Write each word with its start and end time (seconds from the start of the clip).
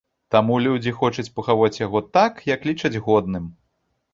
Таму 0.35 0.55
людзі 0.67 0.93
хочуць 1.01 1.27
пахаваць 1.35 1.79
яго 1.85 2.01
так, 2.17 2.41
як 2.55 2.67
лічаць 2.71 2.95
годным. 3.11 3.45